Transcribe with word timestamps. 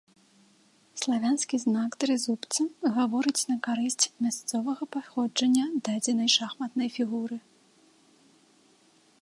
Славянскі 1.01 1.59
знак 1.63 1.91
трызубца 2.03 2.63
гаворыць 2.95 3.45
на 3.51 3.57
карысць 3.67 4.09
мясцовага 4.25 4.83
паходжання 4.97 5.65
дадзенай 5.89 6.29
шахматнай 6.37 6.89
фігуры. 6.99 7.37